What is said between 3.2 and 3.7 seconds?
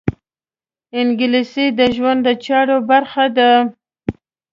ده